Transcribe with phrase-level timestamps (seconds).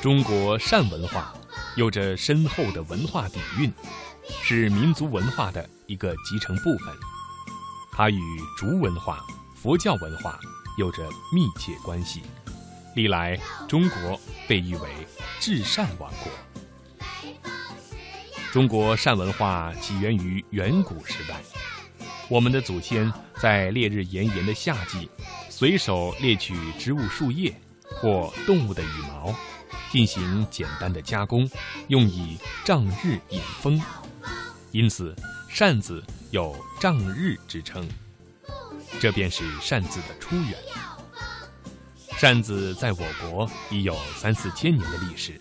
[0.00, 1.34] 中国善文化
[1.74, 3.72] 有着深厚的文化底蕴，
[4.40, 6.94] 是民族文化的一个集成部分。
[7.90, 8.20] 它与
[8.56, 9.26] 竹文化、
[9.56, 10.38] 佛教文化
[10.78, 11.02] 有着
[11.34, 12.22] 密切关系。
[12.94, 14.88] 历来，中国被誉为
[15.40, 16.30] “至善王国”。
[18.52, 21.42] 中国善文化起源于远古时代，
[22.28, 23.12] 我们的祖先
[23.42, 25.10] 在烈日炎炎的夏季，
[25.50, 27.52] 随手猎取植物树叶
[28.00, 29.34] 或动物的羽毛。
[29.90, 31.48] 进行简单的加工，
[31.88, 33.80] 用以仗日引风，
[34.72, 35.14] 因此
[35.48, 37.88] 扇子有仗日之称。
[39.00, 40.58] 这便是扇子的出源。
[42.16, 45.40] 扇子在我国已有三四千年的历史，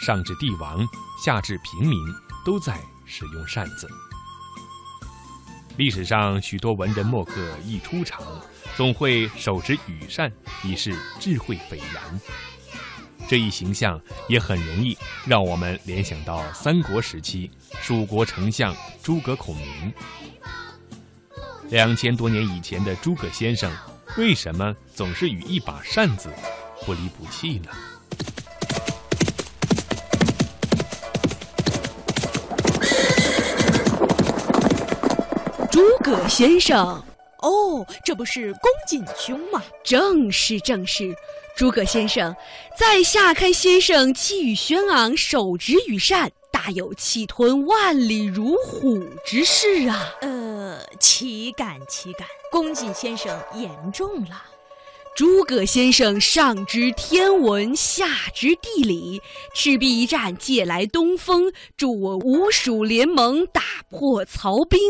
[0.00, 0.86] 上至帝王，
[1.22, 1.98] 下至平民，
[2.44, 3.86] 都在使用扇子。
[5.76, 8.22] 历史上许多文人墨客一出场，
[8.76, 10.32] 总会手持羽扇，
[10.64, 12.20] 以示智慧斐然。
[13.30, 17.48] 这一形象也很容易让我们联想到三国时期
[17.80, 19.94] 蜀国丞相诸葛孔明。
[21.68, 23.72] 两千多年以前的诸葛先生，
[24.18, 26.28] 为什么总是与一把扇子
[26.84, 27.70] 不离不弃呢？
[35.70, 37.00] 诸葛先生。
[37.42, 39.62] 哦，这不是公瑾兄吗？
[39.84, 41.14] 正是，正是。
[41.60, 42.34] 诸葛先生，
[42.74, 50.14] 在下看先生气宇轩昂，手执羽扇，大有气吞万里如虎之势啊！
[50.22, 54.42] 呃，岂敢岂敢，公瑾先生言重了。
[55.14, 59.20] 诸葛先生上知天文，下知地理，
[59.54, 64.80] 赤壁一战借来东风，助我吴蜀联盟，打破曹兵。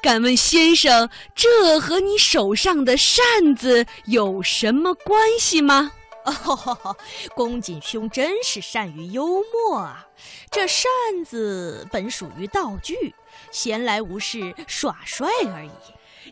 [0.00, 5.92] 敢问先生，这和你手上的扇子有什么关系吗？
[6.26, 6.96] 哦，
[7.34, 10.06] 公瑾兄真是善于幽默啊！
[10.50, 10.90] 这扇
[11.24, 13.14] 子本属于道具，
[13.50, 15.70] 闲来无事耍帅而已。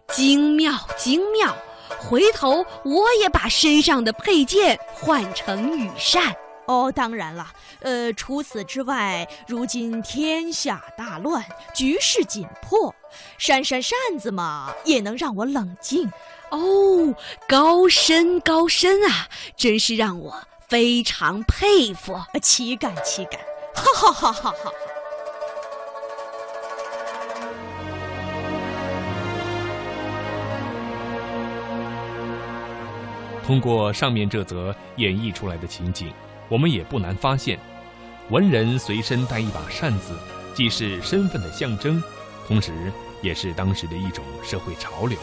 [0.08, 1.56] 精妙，精妙！
[1.98, 6.34] 回头我也把身上的佩剑换成羽扇。
[6.66, 7.46] 哦，当然了，
[7.80, 12.94] 呃，除此之外，如今天下大乱，局势紧迫，
[13.36, 16.10] 扇扇扇子嘛，也能让我冷静。
[16.54, 17.16] 哦，
[17.48, 20.32] 高深高深啊，真是让我
[20.68, 23.40] 非常佩服，岂敢岂敢，
[23.74, 24.70] 哈哈哈哈哈！
[33.44, 36.12] 通过上面这则演绎出来的情景，
[36.48, 37.58] 我们也不难发现，
[38.30, 40.16] 文人随身带一把扇子，
[40.54, 42.00] 既是身份的象征，
[42.46, 42.72] 同时
[43.22, 45.18] 也是当时的一种社会潮流。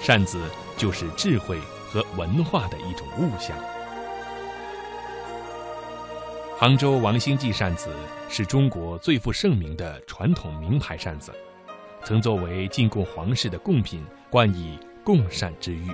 [0.00, 0.40] 扇子
[0.76, 1.58] 就是智慧
[1.90, 3.56] 和文化的一种物象。
[6.56, 7.88] 杭州王兴记扇子
[8.28, 11.32] 是中国最负盛名的传统名牌扇子，
[12.02, 15.88] 曾作为进贡皇室的贡品，冠以“贡扇之誉”。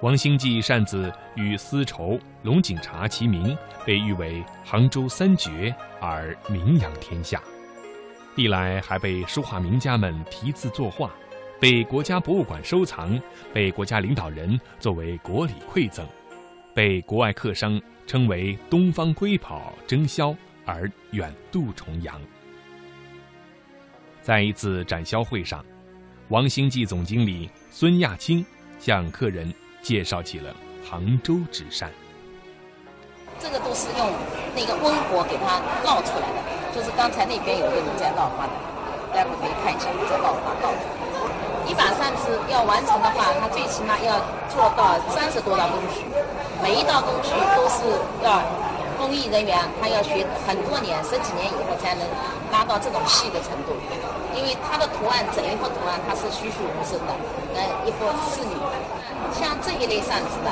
[0.00, 7.40] 王兴记扇子与丝绸、龙井茶齐名，被誉为杭州三绝而名扬天下。
[8.34, 11.10] 历来还被书画名家们题字作画，
[11.62, 13.16] 被国家博物馆收藏，
[13.54, 16.04] 被国家领导人作为国礼馈赠，
[16.74, 20.34] 被国外客商称为“东方瑰宝”争销
[20.66, 22.20] 而远渡重洋。
[24.22, 25.64] 在一次展销会上，
[26.30, 28.44] 王兴记总经理孙亚青
[28.80, 29.54] 向客人。
[29.82, 30.54] 介绍起了
[30.88, 31.90] 杭州纸扇，
[33.40, 34.12] 这个都是用
[34.54, 38.52] 那个温火给它烙出来的，就是刚才那边有个人在烙花的，
[39.12, 41.01] 待会可以看一下在烙花烙。
[41.66, 44.18] 一把扇子要完成的话，它最起码要
[44.48, 46.04] 做到三十多道工序，
[46.62, 47.82] 每一道工序都是
[48.22, 48.42] 要
[48.98, 52.06] 工艺人员他要学很多年、十几年以后才能
[52.52, 53.72] 拉到这种细的程度，
[54.34, 57.14] 因为它的图案整一幅图案它是栩栩如生的，
[57.54, 58.54] 跟一幅仕女。
[59.32, 60.50] 像这一类扇子呢，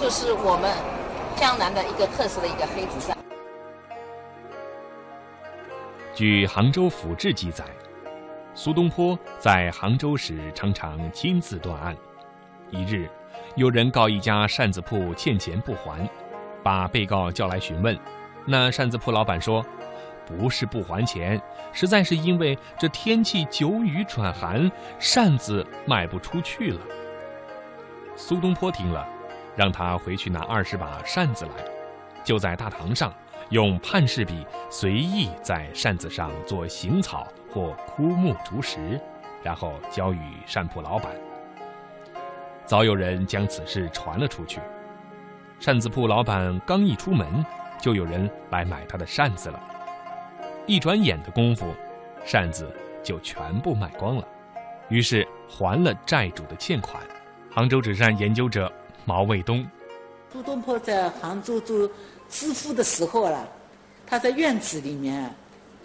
[0.00, 0.70] 就是我们
[1.36, 3.16] 江南的一个特色的一个黑纸扇。
[6.14, 7.64] 据《杭州府志》记载，
[8.62, 11.96] 苏东坡在杭州时常常亲自断案。
[12.68, 13.08] 一日，
[13.56, 16.06] 有人告一家扇子铺欠钱不还，
[16.62, 17.98] 把被告叫来询问。
[18.44, 19.64] 那扇子铺老板说
[20.28, 21.40] ：“不是不还钱，
[21.72, 26.80] 实在是因为这天气久雨转寒，扇子卖不出去了。”
[28.14, 29.08] 苏东坡听了，
[29.56, 31.64] 让他回去拿二十把扇子来，
[32.22, 33.10] 就在大堂上
[33.48, 39.00] 用判事笔随意在扇子上做行草或枯木竹石，
[39.42, 41.12] 然后交与扇铺老板。
[42.64, 44.60] 早有人将此事传了出去，
[45.58, 47.44] 扇子铺老板刚一出门，
[47.80, 49.60] 就有人来买他的扇子了。
[50.66, 51.66] 一转眼的功夫，
[52.24, 52.70] 扇子
[53.02, 54.28] 就全部卖光了，
[54.88, 57.02] 于是还了债主的欠款。
[57.50, 58.72] 杭州纸扇研究者
[59.04, 59.66] 毛卫东，
[60.32, 61.90] 苏东坡在杭州做
[62.28, 63.44] 知府的时候啊，
[64.06, 65.34] 他在院子里面，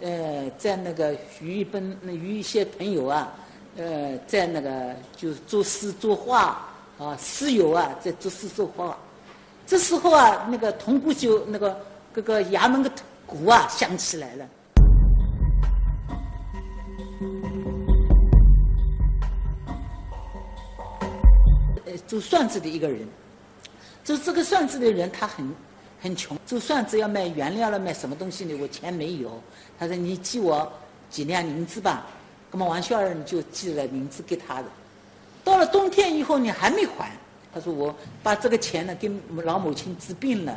[0.00, 3.32] 呃，在那个与一本与一些朋友啊，
[3.76, 8.96] 呃，在那个就作诗作画啊，诗友啊，在作诗作画。
[9.66, 11.80] 这时候啊，那个铜鼓就那个
[12.12, 12.90] 各个衙门的
[13.26, 14.48] 鼓啊响起来了。
[21.86, 23.08] 呃，做算子的一个人，
[24.04, 25.48] 做这个算子的人，他很
[26.06, 28.56] 很穷，做算子要卖原料了，卖什么东西呢？
[28.60, 29.42] 我钱没有。
[29.76, 30.72] 他说：“你寄我
[31.10, 32.06] 几两银子吧。”
[32.52, 34.68] 那么王小二就寄了银子给他的。
[35.42, 37.10] 到了冬天以后你，还没还。
[37.52, 37.92] 他说：“我
[38.22, 39.10] 把这个钱呢，给
[39.42, 40.56] 老母亲治病了。”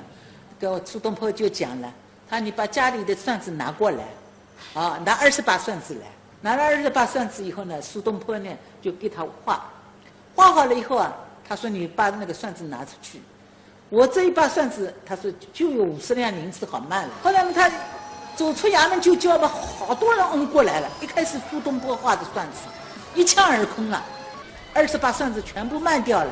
[0.60, 1.92] 跟我苏东坡就讲了
[2.30, 4.04] ：“他你把家里的算子拿过来，
[4.76, 6.02] 啊，拿二十把算子来。
[6.42, 8.52] 拿了二十把算子以后呢，苏东坡呢
[8.84, 9.66] 就给他画。”
[10.36, 11.12] 画好了以后啊，
[11.44, 13.20] 他说你把那个算子拿出去，
[13.90, 17.10] 我这一把算子，他说就有五十两银子好卖了。
[17.24, 17.68] 后来呢，他
[18.36, 20.88] 走出衙门就叫把好多人拥过来了。
[21.02, 22.60] 一开始苏东坡画的算子
[23.16, 24.06] 一抢而空啊，
[24.76, 26.32] 二十把算子全部卖掉了，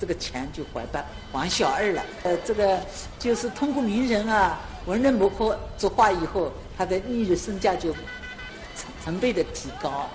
[0.00, 2.02] 这个钱就还到王小二了。
[2.22, 2.80] 呃，这个
[3.18, 8.02] 就是通过名人啊、文人墨客作画以后，他的艺术身价就成
[9.04, 10.08] 成倍的提高。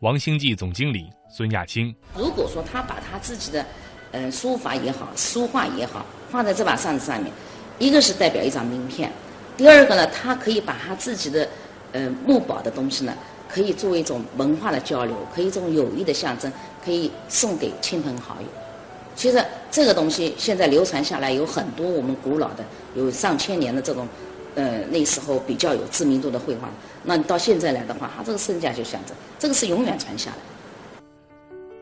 [0.00, 1.10] 王兴记总经理。
[1.30, 3.62] 孙亚青，如果说他把他自己的，
[4.10, 7.30] 呃，书法也好，书画也好，放在这把扇子上面，
[7.78, 9.12] 一个是代表一张名片，
[9.56, 11.46] 第二个呢，他可以把他自己的，
[11.92, 13.12] 呃，墨宝的东西呢，
[13.48, 16.50] 可以作为一种文化的交流，可以一种友谊的象征，
[16.82, 18.46] 可以送给亲朋好友。
[19.14, 22.64] 其实这个东西现在流传下来有很多我们古老的，
[22.94, 24.08] 有上千年的这种，
[24.54, 26.70] 呃，那时候比较有知名度的绘画，
[27.04, 30.36] 那到现在来的话，它这个身价就象征，这个是永远传下来。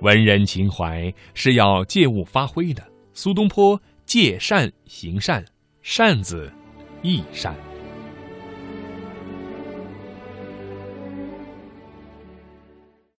[0.00, 2.82] 文人情怀是要借物发挥的。
[3.12, 5.44] 苏东坡借善行善，
[5.82, 6.52] 扇子
[7.02, 7.65] 亦善。